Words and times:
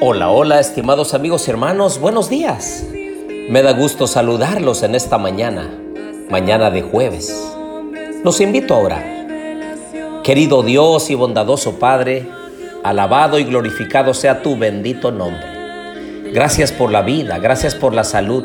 Hola, 0.00 0.30
hola, 0.30 0.60
estimados 0.60 1.12
amigos 1.12 1.48
y 1.48 1.50
hermanos, 1.50 1.98
buenos 1.98 2.30
días. 2.30 2.84
Me 3.48 3.62
da 3.62 3.72
gusto 3.72 4.06
saludarlos 4.06 4.84
en 4.84 4.94
esta 4.94 5.18
mañana, 5.18 5.68
mañana 6.30 6.70
de 6.70 6.82
jueves. 6.82 7.34
Los 8.22 8.40
invito 8.40 8.74
a 8.74 8.78
orar. 8.78 9.26
Querido 10.22 10.62
Dios 10.62 11.10
y 11.10 11.16
bondadoso 11.16 11.80
Padre, 11.80 12.28
alabado 12.84 13.40
y 13.40 13.44
glorificado 13.44 14.14
sea 14.14 14.40
tu 14.40 14.56
bendito 14.56 15.10
nombre. 15.10 16.30
Gracias 16.32 16.70
por 16.70 16.92
la 16.92 17.02
vida, 17.02 17.40
gracias 17.40 17.74
por 17.74 17.92
la 17.92 18.04
salud. 18.04 18.44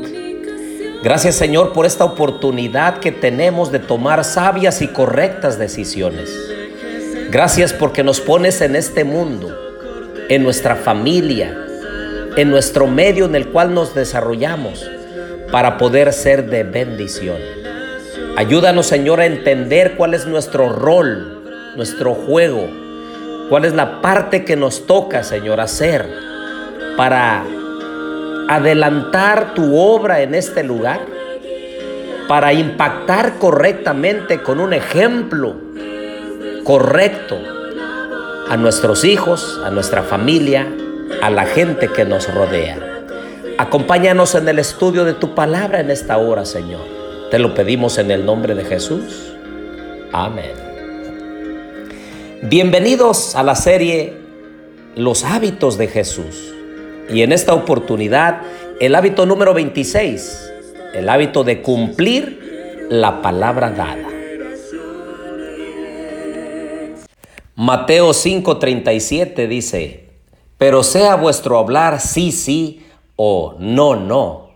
Gracias 1.03 1.35
Señor 1.35 1.71
por 1.71 1.85
esta 1.85 2.03
oportunidad 2.03 2.97
que 2.97 3.11
tenemos 3.11 3.71
de 3.71 3.77
tomar 3.77 4.23
sabias 4.23 4.81
y 4.81 4.87
correctas 4.87 5.59
decisiones. 5.59 6.31
Gracias 7.29 7.73
porque 7.73 8.03
nos 8.03 8.21
pones 8.21 8.59
en 8.61 8.75
este 8.75 9.03
mundo 9.03 9.55
en 10.29 10.43
nuestra 10.43 10.75
familia, 10.75 11.57
en 12.35 12.49
nuestro 12.49 12.87
medio 12.87 13.25
en 13.25 13.35
el 13.35 13.47
cual 13.49 13.73
nos 13.73 13.93
desarrollamos 13.93 14.89
para 15.51 15.77
poder 15.77 16.13
ser 16.13 16.49
de 16.49 16.63
bendición. 16.63 17.37
Ayúdanos, 18.35 18.87
Señor, 18.87 19.19
a 19.19 19.25
entender 19.25 19.95
cuál 19.95 20.13
es 20.13 20.25
nuestro 20.25 20.69
rol, 20.69 21.43
nuestro 21.75 22.15
juego, 22.15 22.67
cuál 23.49 23.65
es 23.65 23.73
la 23.73 24.01
parte 24.01 24.43
que 24.43 24.55
nos 24.55 24.87
toca, 24.87 25.23
Señor, 25.23 25.59
hacer 25.59 26.05
para 26.97 27.43
adelantar 28.49 29.53
tu 29.53 29.77
obra 29.77 30.21
en 30.21 30.35
este 30.35 30.63
lugar, 30.63 31.01
para 32.27 32.53
impactar 32.53 33.37
correctamente 33.37 34.41
con 34.41 34.59
un 34.59 34.73
ejemplo 34.73 35.55
correcto 36.63 37.37
a 38.49 38.57
nuestros 38.57 39.03
hijos, 39.03 39.59
a 39.63 39.69
nuestra 39.69 40.03
familia, 40.03 40.67
a 41.21 41.29
la 41.29 41.45
gente 41.45 41.87
que 41.87 42.05
nos 42.05 42.33
rodea. 42.33 42.77
Acompáñanos 43.57 44.35
en 44.35 44.47
el 44.47 44.59
estudio 44.59 45.05
de 45.05 45.13
tu 45.13 45.35
palabra 45.35 45.79
en 45.79 45.89
esta 45.91 46.17
hora, 46.17 46.45
Señor. 46.45 46.81
Te 47.31 47.39
lo 47.39 47.53
pedimos 47.53 47.97
en 47.97 48.11
el 48.11 48.25
nombre 48.25 48.55
de 48.55 48.65
Jesús. 48.65 49.33
Amén. 50.11 50.51
Bienvenidos 52.43 53.35
a 53.35 53.43
la 53.43 53.55
serie 53.55 54.13
Los 54.95 55.23
hábitos 55.23 55.77
de 55.77 55.87
Jesús. 55.87 56.53
Y 57.09 57.21
en 57.21 57.31
esta 57.31 57.53
oportunidad, 57.53 58.41
el 58.79 58.95
hábito 58.95 59.25
número 59.25 59.53
26, 59.53 60.51
el 60.93 61.09
hábito 61.09 61.43
de 61.43 61.61
cumplir 61.61 62.87
la 62.89 63.21
palabra 63.21 63.71
dada. 63.71 64.12
Mateo 67.55 68.13
5:37 68.13 69.47
dice, 69.47 70.09
pero 70.57 70.81
sea 70.81 71.15
vuestro 71.15 71.59
hablar 71.59 71.99
sí, 71.99 72.31
sí 72.31 72.83
o 73.15 73.53
no, 73.59 73.95
no, 73.95 74.49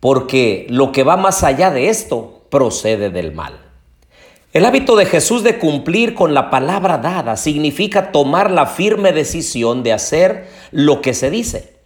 porque 0.00 0.66
lo 0.68 0.92
que 0.92 1.02
va 1.02 1.16
más 1.16 1.44
allá 1.44 1.70
de 1.70 1.88
esto 1.88 2.42
procede 2.50 3.08
del 3.08 3.32
mal. 3.32 3.58
El 4.52 4.66
hábito 4.66 4.96
de 4.96 5.06
Jesús 5.06 5.42
de 5.42 5.58
cumplir 5.58 6.12
con 6.12 6.34
la 6.34 6.50
palabra 6.50 6.98
dada 6.98 7.38
significa 7.38 8.12
tomar 8.12 8.50
la 8.50 8.66
firme 8.66 9.12
decisión 9.12 9.82
de 9.82 9.94
hacer 9.94 10.46
lo 10.72 11.00
que 11.00 11.14
se 11.14 11.30
dice, 11.30 11.76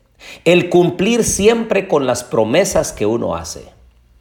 el 0.44 0.68
cumplir 0.68 1.22
siempre 1.22 1.86
con 1.86 2.08
las 2.08 2.24
promesas 2.24 2.90
que 2.90 3.06
uno 3.06 3.36
hace. 3.36 3.68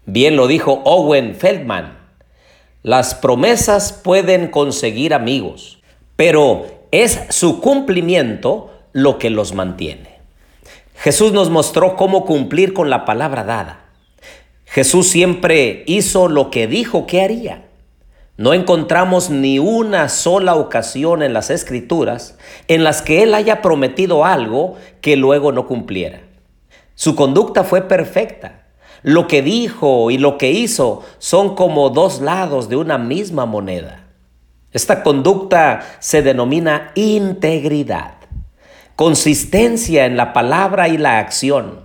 Bien 0.06 0.36
lo 0.36 0.46
dijo 0.46 0.84
Owen 0.86 1.34
Feldman, 1.34 1.98
las 2.84 3.16
promesas 3.16 3.94
pueden 3.94 4.50
conseguir 4.50 5.16
amigos, 5.16 5.80
pero 6.16 6.66
es 6.92 7.20
su 7.30 7.62
cumplimiento 7.62 8.72
lo 8.94 9.18
que 9.18 9.30
los 9.30 9.54
mantiene. 9.54 10.20
Jesús 10.96 11.34
nos 11.34 11.50
mostró 11.50 11.96
cómo 11.96 12.26
cumplir 12.26 12.74
con 12.74 12.90
la 12.90 13.06
palabra 13.06 13.44
dada. 13.44 13.86
Jesús 14.66 15.08
siempre 15.08 15.84
hizo 15.88 16.28
lo 16.28 16.50
que 16.50 16.68
dijo 16.68 17.06
que 17.06 17.22
haría. 17.22 17.66
No 18.38 18.54
encontramos 18.54 19.30
ni 19.30 19.60
una 19.60 20.10
sola 20.10 20.56
ocasión 20.56 21.24
en 21.24 21.34
las 21.34 21.50
escrituras 21.50 22.38
en 22.68 22.84
las 22.84 23.02
que 23.02 23.24
Él 23.24 23.34
haya 23.34 23.62
prometido 23.62 24.26
algo 24.26 24.76
que 25.00 25.16
luego 25.16 25.52
no 25.52 25.68
cumpliera. 25.68 26.22
Su 26.96 27.16
conducta 27.16 27.64
fue 27.64 27.84
perfecta. 27.84 28.64
Lo 29.04 29.28
que 29.28 29.42
dijo 29.42 30.12
y 30.12 30.18
lo 30.18 30.38
que 30.38 30.52
hizo 30.52 31.04
son 31.20 31.56
como 31.56 31.90
dos 31.90 32.22
lados 32.22 32.68
de 32.68 32.76
una 32.76 32.98
misma 32.98 33.46
moneda. 33.46 34.05
Esta 34.76 35.04
conducta 35.04 35.96
se 36.00 36.22
denomina 36.22 36.92
integridad, 36.96 38.16
consistencia 38.98 40.06
en 40.06 40.18
la 40.18 40.34
palabra 40.34 40.90
y 40.90 40.98
la 40.98 41.20
acción. 41.20 41.80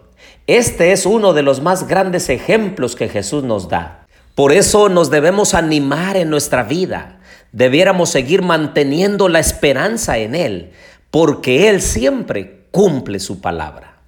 Este 0.48 0.90
es 0.90 1.06
uno 1.06 1.32
de 1.32 1.42
los 1.42 1.62
más 1.62 1.86
grandes 1.86 2.28
ejemplos 2.28 2.96
que 2.96 3.08
Jesús 3.08 3.44
nos 3.44 3.68
da. 3.68 4.08
Por 4.34 4.50
eso 4.50 4.88
nos 4.88 5.08
debemos 5.08 5.54
animar 5.54 6.16
en 6.16 6.30
nuestra 6.30 6.64
vida. 6.64 7.20
Debiéramos 7.52 8.10
seguir 8.10 8.42
manteniendo 8.42 9.28
la 9.28 9.38
esperanza 9.38 10.18
en 10.18 10.34
Él, 10.34 10.72
porque 11.12 11.68
Él 11.68 11.82
siempre 11.82 12.64
cumple 12.72 13.20
su 13.20 13.40
palabra. 13.40 13.98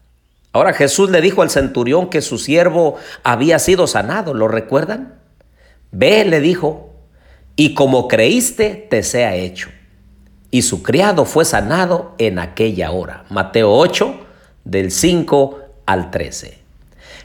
Ahora 0.53 0.73
Jesús 0.73 1.09
le 1.09 1.21
dijo 1.21 1.43
al 1.43 1.51
centurión 1.51 2.11
que 2.11 2.21
su 2.21 2.37
siervo 2.37 2.97
había 3.23 3.61
sido 3.61 3.87
sanado, 3.87 4.35
¿lo 4.35 4.49
recuerdan? 4.49 5.21
Ve, 5.93 6.25
le 6.25 6.41
dijo, 6.41 6.92
y 7.57 7.75
como 7.75 8.09
creíste, 8.09 8.87
te 8.89 9.03
sea 9.03 9.35
hecho. 9.37 9.69
Y 10.51 10.63
su 10.63 10.83
criado 10.83 11.25
fue 11.25 11.45
sanado 11.45 12.15
en 12.19 12.39
aquella 12.39 12.91
hora. 12.91 13.25
Mateo 13.31 13.73
8, 13.73 14.15
del 14.65 14.91
5 14.91 15.59
al 15.87 16.11
13. 16.11 16.59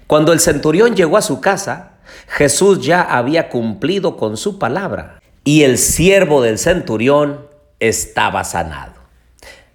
Cuando 0.07 0.33
el 0.33 0.39
centurión 0.39 0.95
llegó 0.95 1.17
a 1.17 1.21
su 1.21 1.41
casa, 1.41 1.97
Jesús 2.27 2.85
ya 2.85 3.01
había 3.01 3.49
cumplido 3.49 4.17
con 4.17 4.37
su 4.37 4.57
palabra 4.59 5.21
y 5.43 5.63
el 5.63 5.77
siervo 5.77 6.41
del 6.41 6.57
centurión 6.57 7.47
estaba 7.79 8.43
sanado. 8.43 8.93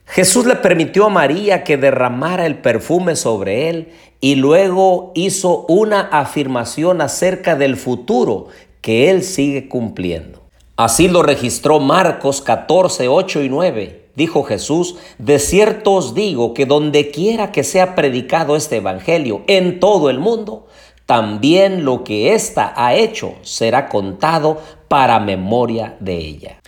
Jesús 0.07 0.45
le 0.45 0.57
permitió 0.57 1.07
a 1.07 1.11
María 1.11 1.65
que 1.65 1.79
derramara 1.79 2.45
el 2.45 2.59
perfume 2.59 3.17
sobre 3.17 3.71
él 3.71 3.93
y 4.21 4.35
luego 4.35 5.13
hizo 5.15 5.65
una 5.69 6.01
afirmación 6.01 7.01
acerca 7.01 7.57
del 7.57 7.77
futuro 7.77 8.49
que 8.83 9.11
él 9.11 9.23
sigue 9.23 9.69
cumpliendo. 9.69 10.42
Así 10.83 11.07
lo 11.07 11.23
registró 11.23 11.79
Marcos 11.79 12.43
14, 12.43 13.07
8 13.07 13.45
y 13.45 13.49
9. 13.49 14.09
Dijo 14.17 14.43
Jesús, 14.43 14.97
de 15.17 15.39
cierto 15.39 15.93
os 15.93 16.13
digo 16.13 16.55
que 16.55 16.67
donde 16.67 17.13
quiera 17.13 17.53
que 17.53 17.63
sea 17.63 17.95
predicado 17.95 18.57
este 18.57 18.79
Evangelio 18.79 19.45
en 19.47 19.79
todo 19.79 20.11
el 20.11 20.19
mundo, 20.19 20.67
también 21.07 21.85
lo 21.85 22.03
que 22.03 22.35
ésta 22.35 22.75
ha 22.75 22.97
hecho 22.97 23.35
será 23.43 23.89
contado 23.89 24.61
para 24.89 25.21
memoria 25.21 25.97
de 26.01 26.17
ella. 26.17 26.61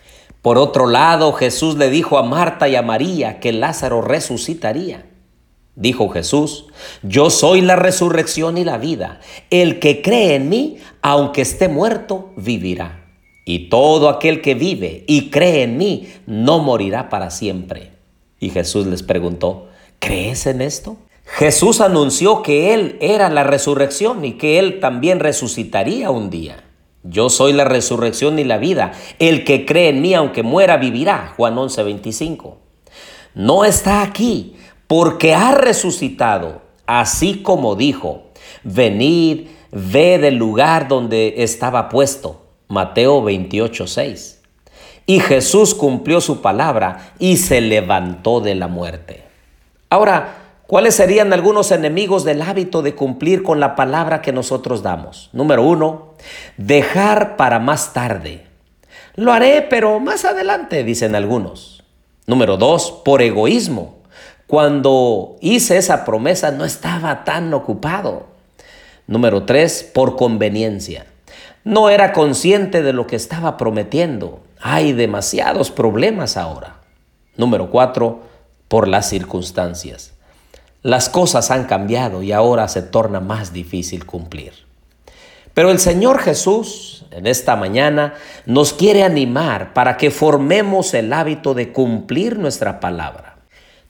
Por 0.42 0.58
otro 0.58 0.86
lado, 0.86 1.32
Jesús 1.32 1.74
le 1.74 1.90
dijo 1.90 2.16
a 2.16 2.22
Marta 2.22 2.68
y 2.68 2.76
a 2.76 2.82
María 2.82 3.40
que 3.40 3.52
Lázaro 3.52 4.00
resucitaría. 4.00 5.06
Dijo 5.74 6.08
Jesús, 6.08 6.66
yo 7.02 7.30
soy 7.30 7.62
la 7.62 7.74
resurrección 7.74 8.58
y 8.58 8.64
la 8.64 8.78
vida. 8.78 9.18
El 9.50 9.80
que 9.80 10.02
cree 10.02 10.36
en 10.36 10.48
mí, 10.48 10.76
aunque 11.02 11.42
esté 11.42 11.66
muerto, 11.66 12.30
vivirá. 12.36 13.03
Y 13.44 13.68
todo 13.68 14.08
aquel 14.08 14.40
que 14.40 14.54
vive 14.54 15.04
y 15.06 15.30
cree 15.30 15.62
en 15.62 15.76
mí 15.76 16.08
no 16.26 16.60
morirá 16.60 17.10
para 17.10 17.30
siempre. 17.30 17.92
Y 18.40 18.50
Jesús 18.50 18.86
les 18.86 19.02
preguntó, 19.02 19.68
¿crees 19.98 20.46
en 20.46 20.62
esto? 20.62 20.96
Jesús 21.24 21.80
anunció 21.80 22.42
que 22.42 22.74
Él 22.74 22.96
era 23.00 23.28
la 23.28 23.44
resurrección 23.44 24.24
y 24.24 24.32
que 24.32 24.58
Él 24.58 24.80
también 24.80 25.20
resucitaría 25.20 26.10
un 26.10 26.30
día. 26.30 26.64
Yo 27.02 27.28
soy 27.28 27.52
la 27.52 27.64
resurrección 27.64 28.38
y 28.38 28.44
la 28.44 28.56
vida. 28.56 28.92
El 29.18 29.44
que 29.44 29.66
cree 29.66 29.90
en 29.90 30.00
mí, 30.00 30.14
aunque 30.14 30.42
muera, 30.42 30.78
vivirá. 30.78 31.34
Juan 31.36 31.56
11, 31.56 31.82
25. 31.82 32.58
No 33.34 33.64
está 33.64 34.02
aquí 34.02 34.56
porque 34.86 35.34
ha 35.34 35.54
resucitado, 35.54 36.62
así 36.86 37.42
como 37.42 37.74
dijo, 37.74 38.30
venid, 38.62 39.48
ve 39.70 40.18
del 40.18 40.36
lugar 40.36 40.88
donde 40.88 41.34
estaba 41.38 41.88
puesto 41.88 42.43
Mateo 42.74 43.22
28, 43.22 43.86
6. 43.86 44.40
Y 45.06 45.20
Jesús 45.20 45.74
cumplió 45.74 46.20
su 46.20 46.42
palabra 46.42 47.12
y 47.18 47.38
se 47.38 47.60
levantó 47.60 48.40
de 48.40 48.54
la 48.54 48.68
muerte. 48.68 49.24
Ahora, 49.88 50.34
¿cuáles 50.66 50.94
serían 50.94 51.32
algunos 51.32 51.70
enemigos 51.70 52.24
del 52.24 52.42
hábito 52.42 52.82
de 52.82 52.94
cumplir 52.94 53.42
con 53.42 53.60
la 53.60 53.76
palabra 53.76 54.20
que 54.20 54.32
nosotros 54.32 54.82
damos? 54.82 55.30
Número 55.32 55.62
uno, 55.62 56.14
dejar 56.56 57.36
para 57.36 57.58
más 57.58 57.92
tarde. 57.92 58.46
Lo 59.14 59.32
haré, 59.32 59.62
pero 59.62 60.00
más 60.00 60.24
adelante, 60.24 60.82
dicen 60.82 61.14
algunos. 61.14 61.84
Número 62.26 62.56
dos, 62.56 62.90
por 63.04 63.22
egoísmo. 63.22 63.98
Cuando 64.48 65.36
hice 65.40 65.76
esa 65.76 66.04
promesa 66.04 66.50
no 66.50 66.64
estaba 66.64 67.24
tan 67.24 67.54
ocupado. 67.54 68.26
Número 69.06 69.44
tres, 69.44 69.88
por 69.94 70.16
conveniencia. 70.16 71.06
No 71.64 71.88
era 71.88 72.12
consciente 72.12 72.82
de 72.82 72.92
lo 72.92 73.06
que 73.06 73.16
estaba 73.16 73.56
prometiendo. 73.56 74.40
Hay 74.60 74.92
demasiados 74.92 75.70
problemas 75.70 76.36
ahora. 76.36 76.76
Número 77.36 77.70
cuatro, 77.70 78.20
por 78.68 78.86
las 78.86 79.08
circunstancias. 79.08 80.12
las 80.82 81.08
cosas 81.08 81.50
han 81.50 81.64
cambiado 81.64 82.22
y 82.22 82.32
ahora 82.32 82.68
se 82.68 82.82
torna 82.82 83.18
más 83.18 83.54
difícil 83.54 84.04
cumplir. 84.04 84.52
Pero 85.54 85.70
el 85.70 85.78
Señor 85.78 86.18
Jesús 86.18 87.06
en 87.10 87.26
esta 87.26 87.56
mañana 87.56 88.14
nos 88.44 88.74
quiere 88.74 89.02
animar 89.02 89.72
para 89.72 89.96
que 89.96 90.10
formemos 90.10 90.92
el 90.92 91.12
hábito 91.14 91.54
de 91.54 91.72
cumplir 91.72 92.38
nuestra 92.38 92.80
palabra. 92.80 93.38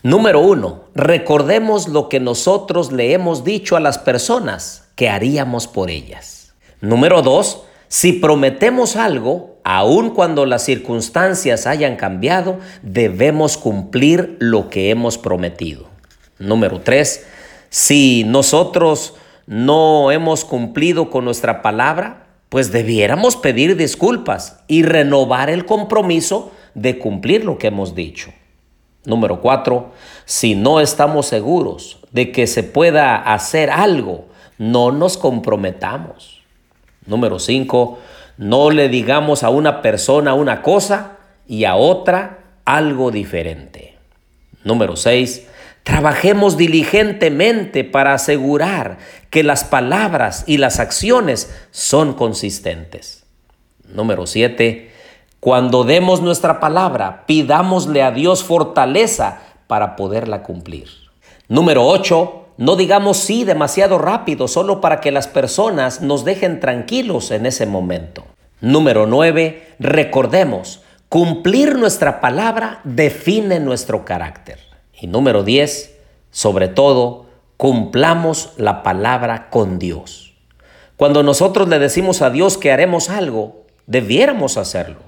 Número 0.05 0.39
uno, 0.39 0.85
recordemos 0.95 1.89
lo 1.89 2.09
que 2.09 2.21
nosotros 2.21 2.93
le 2.93 3.13
hemos 3.13 3.43
dicho 3.43 3.77
a 3.77 3.81
las 3.81 3.99
personas 3.99 4.85
que 4.95 5.09
haríamos 5.09 5.67
por 5.67 5.91
ellas. 5.91 6.44
Número 6.85 7.23
dos, 7.23 7.63
si 7.89 8.13
prometemos 8.13 8.95
algo, 8.97 9.57
aun 9.65 10.11
cuando 10.11 10.45
las 10.45 10.65
circunstancias 10.65 11.67
hayan 11.67 11.97
cambiado, 11.97 12.59
debemos 12.83 13.57
cumplir 13.57 14.37
lo 14.39 14.69
que 14.69 14.91
hemos 14.91 15.17
prometido. 15.17 15.87
Número 16.39 16.83
tres, 16.83 17.27
si 17.71 18.25
nosotros 18.25 19.15
no 19.47 20.11
hemos 20.11 20.45
cumplido 20.45 21.09
con 21.09 21.25
nuestra 21.25 21.63
palabra, 21.63 22.27
pues 22.51 22.71
debiéramos 22.71 23.37
pedir 23.37 23.77
disculpas 23.77 24.59
y 24.69 24.83
renovar 24.83 25.49
el 25.49 25.65
compromiso 25.65 26.53
de 26.75 26.99
cumplir 26.99 27.47
lo 27.47 27.57
que 27.57 27.69
hemos 27.69 27.95
dicho. 27.95 28.31
Número 29.07 29.41
cuatro, 29.41 29.93
si 30.27 30.55
no 30.55 30.81
estamos 30.81 31.25
seguros 31.25 32.01
de 32.13 32.31
que 32.31 32.47
se 32.47 32.63
pueda 32.63 33.17
hacer 33.17 33.71
algo, 33.71 34.27
no 34.59 34.93
nos 34.93 35.17
comprometamos. 35.17 36.44
Número 37.07 37.39
cinco, 37.39 37.99
no 38.37 38.71
le 38.71 38.89
digamos 38.89 39.43
a 39.43 39.51
una 39.51 39.83
persona 39.83 40.35
una 40.35 40.63
cosa 40.63 41.19
y 41.47 41.65
a 41.65 41.77
otra 41.77 42.39
algo 42.65 43.11
diferente. 43.11 43.97
Número 44.65 44.97
seis, 44.97 45.47
trabajemos 45.83 46.57
diligentemente 46.57 47.85
para 47.85 48.15
asegurar 48.15 48.99
que 49.31 49.43
las 49.43 49.65
palabras 49.65 50.45
y 50.47 50.57
las 50.57 50.81
acciones 50.81 51.55
son 51.71 52.15
consistentes. 52.15 53.25
Número 53.87 54.27
siete, 54.27 54.93
cuando 55.41 55.85
demos 55.85 56.23
nuestra 56.23 56.59
palabra, 56.59 57.25
pidámosle 57.27 58.03
a 58.03 58.11
Dios 58.11 58.43
fortaleza 58.43 59.43
para 59.67 59.95
poderla 59.95 60.43
cumplir. 60.43 60.89
Número 61.49 61.85
ocho, 61.85 62.44
no 62.57 62.77
digamos 62.77 63.19
sí 63.19 63.45
demasiado 63.45 63.99
rápido 63.99 64.47
solo 64.47 64.81
para 64.81 65.01
que 65.01 65.11
las 65.11 65.27
personas 65.27 66.01
nos 66.01 66.25
dejen 66.25 66.61
tranquilos 66.61 67.31
en 67.31 67.47
ese 67.47 67.67
momento. 67.67 68.25
Número 68.61 69.07
9. 69.07 69.75
Recordemos, 69.81 70.83
cumplir 71.09 71.77
nuestra 71.77 72.21
palabra 72.21 72.81
define 72.85 73.59
nuestro 73.61 74.05
carácter. 74.05 74.61
Y 74.99 75.09
número 75.09 75.43
10. 75.43 75.97
Sobre 76.31 76.69
todo, 76.69 77.27
cumplamos 77.57 78.53
la 78.57 78.83
palabra 78.83 79.51
con 79.51 79.79
Dios. 79.79 80.35
Cuando 80.97 81.23
nosotros 81.25 81.69
le 81.69 81.81
decimos 81.81 82.23
a 82.23 82.31
Dios 82.31 82.57
que 82.57 82.71
haremos 82.71 83.11
algo, 83.11 83.65
debiéramos 83.87 84.57
hacerlo. 84.57 85.01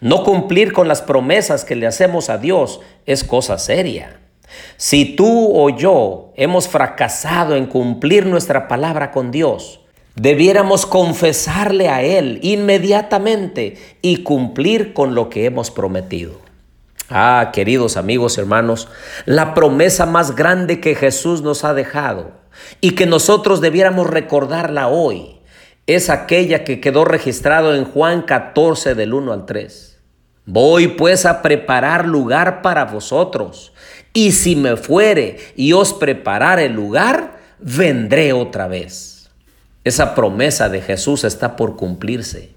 No 0.00 0.22
cumplir 0.22 0.72
con 0.72 0.88
las 0.88 1.02
promesas 1.02 1.64
que 1.64 1.74
le 1.74 1.86
hacemos 1.86 2.30
a 2.30 2.38
Dios 2.38 2.80
es 3.06 3.24
cosa 3.24 3.58
seria. 3.58 4.20
Si 4.76 5.16
tú 5.16 5.52
o 5.54 5.70
yo 5.70 6.32
hemos 6.36 6.68
fracasado 6.68 7.56
en 7.56 7.66
cumplir 7.66 8.26
nuestra 8.26 8.68
palabra 8.68 9.10
con 9.10 9.30
Dios, 9.30 9.80
debiéramos 10.14 10.86
confesarle 10.86 11.88
a 11.88 12.02
Él 12.02 12.38
inmediatamente 12.42 13.76
y 14.02 14.22
cumplir 14.22 14.92
con 14.92 15.14
lo 15.14 15.28
que 15.28 15.44
hemos 15.44 15.70
prometido. 15.70 16.46
Ah, 17.08 17.50
queridos 17.52 17.96
amigos, 17.96 18.36
hermanos, 18.36 18.88
la 19.26 19.54
promesa 19.54 20.06
más 20.06 20.34
grande 20.34 20.80
que 20.80 20.96
Jesús 20.96 21.42
nos 21.42 21.62
ha 21.64 21.72
dejado 21.72 22.32
y 22.80 22.92
que 22.92 23.06
nosotros 23.06 23.60
debiéramos 23.60 24.08
recordarla 24.08 24.88
hoy 24.88 25.40
es 25.86 26.10
aquella 26.10 26.64
que 26.64 26.80
quedó 26.80 27.04
registrado 27.04 27.74
en 27.76 27.84
Juan 27.84 28.22
14 28.22 28.96
del 28.96 29.14
1 29.14 29.32
al 29.32 29.46
3. 29.46 30.00
Voy 30.46 30.88
pues 30.88 31.26
a 31.26 31.42
preparar 31.42 32.06
lugar 32.06 32.60
para 32.62 32.84
vosotros, 32.86 33.72
y 34.16 34.32
si 34.32 34.56
me 34.56 34.78
fuere 34.78 35.36
y 35.56 35.74
os 35.74 35.92
preparar 35.92 36.58
el 36.58 36.72
lugar, 36.72 37.38
vendré 37.60 38.32
otra 38.32 38.66
vez. 38.66 39.28
Esa 39.84 40.14
promesa 40.14 40.70
de 40.70 40.80
Jesús 40.80 41.22
está 41.22 41.54
por 41.54 41.76
cumplirse. 41.76 42.55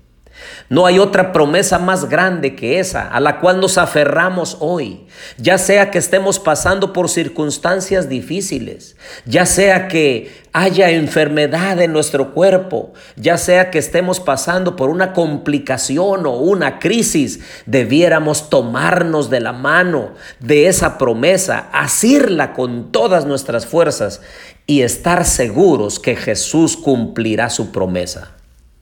No 0.70 0.86
hay 0.86 1.00
otra 1.00 1.32
promesa 1.32 1.80
más 1.80 2.10
grande 2.10 2.56
que 2.56 2.80
esa 2.80 3.08
a 3.08 3.20
la 3.20 3.40
cual 3.40 3.60
nos 3.60 3.78
aferramos 3.78 4.58
hoy, 4.60 5.08
ya 5.38 5.58
sea 5.58 5.90
que 5.90 5.98
estemos 5.98 6.40
pasando 6.40 6.94
por 6.94 7.10
circunstancias 7.10 8.08
difíciles, 8.08 8.96
ya 9.26 9.46
sea 9.46 9.88
que 9.88 10.32
haya 10.54 10.92
enfermedad 10.92 11.82
en 11.82 11.94
nuestro 11.94 12.34
cuerpo, 12.34 12.94
ya 13.16 13.38
sea 13.38 13.72
que 13.72 13.80
estemos 13.80 14.20
pasando 14.20 14.76
por 14.76 14.90
una 14.90 15.14
complicación 15.14 16.26
o 16.26 16.38
una 16.38 16.80
crisis, 16.80 17.40
debiéramos 17.66 18.50
tomarnos 18.50 19.30
de 19.30 19.40
la 19.40 19.54
mano 19.54 20.14
de 20.40 20.68
esa 20.68 20.98
promesa, 20.98 21.70
asirla 21.72 22.54
con 22.54 22.92
todas 22.92 23.26
nuestras 23.26 23.66
fuerzas 23.66 24.22
y 24.66 24.82
estar 24.82 25.26
seguros 25.26 26.00
que 26.00 26.16
Jesús 26.16 26.78
cumplirá 26.78 27.50
su 27.50 27.72
promesa 27.72 28.39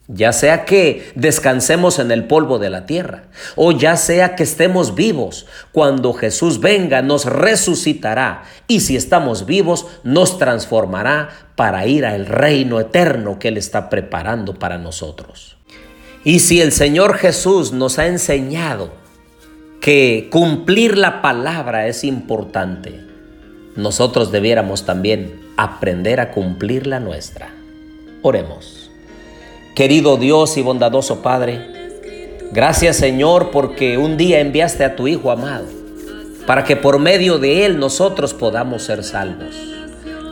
ya 0.07 0.31
sea 0.31 0.63
que 0.63 1.11
descansemos 1.15 1.99
en 1.99 2.11
el 2.11 2.25
polvo 2.25 2.59
de 2.59 2.69
la 2.69 2.85
tierra, 2.85 3.23
o 3.55 3.73
ya 3.73 3.97
sea 3.97 4.35
que 4.35 4.43
estemos 4.43 4.95
vivos, 4.95 5.47
cuando 5.71 6.13
Jesús 6.13 6.59
venga 6.61 7.01
nos 7.01 7.25
resucitará, 7.25 8.43
y 8.67 8.79
si 8.79 8.95
estamos 8.95 9.45
vivos 9.45 9.85
nos 10.03 10.37
transformará 10.37 11.29
para 11.55 11.87
ir 11.87 12.05
al 12.05 12.25
reino 12.25 12.79
eterno 12.79 13.37
que 13.37 13.49
Él 13.49 13.57
está 13.57 13.89
preparando 13.89 14.53
para 14.53 14.77
nosotros. 14.77 15.57
Y 16.23 16.39
si 16.39 16.61
el 16.61 16.71
Señor 16.71 17.17
Jesús 17.17 17.73
nos 17.73 17.99
ha 17.99 18.07
enseñado 18.07 18.91
que 19.81 20.29
cumplir 20.31 20.97
la 20.97 21.21
palabra 21.21 21.87
es 21.87 22.03
importante, 22.03 23.01
nosotros 23.75 24.31
debiéramos 24.31 24.85
también 24.85 25.39
aprender 25.57 26.19
a 26.19 26.31
cumplir 26.31 26.87
la 26.87 26.99
nuestra. 26.99 27.49
Oremos. 28.23 28.86
Querido 29.77 30.17
Dios 30.17 30.57
y 30.57 30.63
bondadoso 30.63 31.21
Padre, 31.21 31.61
gracias 32.51 32.95
Señor 32.95 33.51
porque 33.51 33.99
un 33.99 34.17
día 34.17 34.39
enviaste 34.39 34.83
a 34.83 34.95
tu 34.95 35.07
Hijo 35.07 35.29
amado 35.29 35.67
para 36.47 36.63
que 36.63 36.75
por 36.75 36.97
medio 36.97 37.37
de 37.37 37.63
Él 37.63 37.77
nosotros 37.77 38.33
podamos 38.33 38.81
ser 38.81 39.03
salvos. 39.03 39.55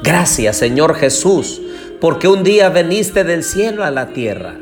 Gracias 0.02 0.58
Señor 0.58 0.96
Jesús 0.96 1.62
porque 2.02 2.28
un 2.28 2.44
día 2.44 2.70
veniste 2.70 3.24
del 3.24 3.44
cielo 3.44 3.84
a 3.84 3.92
la 3.92 4.08
tierra. 4.14 4.56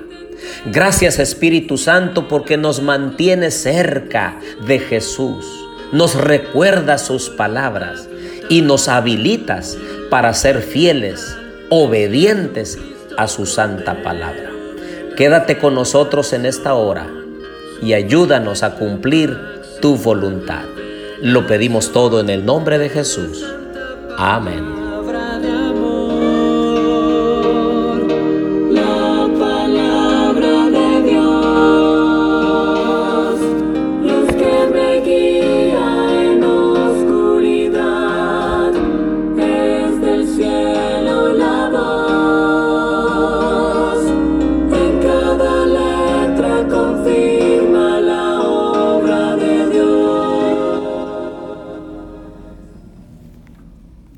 Gracias 0.65 1.17
Espíritu 1.17 1.77
Santo 1.77 2.27
porque 2.27 2.57
nos 2.57 2.81
mantiene 2.81 3.51
cerca 3.51 4.37
de 4.67 4.79
Jesús, 4.79 5.45
nos 5.93 6.13
recuerda 6.15 6.97
sus 6.97 7.29
palabras 7.29 8.09
y 8.49 8.59
nos 8.59 8.89
habilitas 8.89 9.77
para 10.09 10.33
ser 10.33 10.61
fieles, 10.61 11.37
obedientes 11.69 12.77
a 13.15 13.29
su 13.29 13.45
santa 13.45 14.03
palabra. 14.03 14.52
Quédate 15.15 15.59
con 15.59 15.75
nosotros 15.75 16.33
en 16.33 16.45
esta 16.45 16.73
hora 16.73 17.07
y 17.83 17.93
ayúdanos 17.93 18.63
a 18.63 18.75
cumplir 18.75 19.37
tu 19.79 19.95
voluntad. 19.95 20.63
Lo 21.21 21.45
pedimos 21.45 21.91
todo 21.91 22.19
en 22.19 22.29
el 22.29 22.45
nombre 22.45 22.79
de 22.79 22.89
Jesús. 22.89 23.45
Amén. 24.17 24.82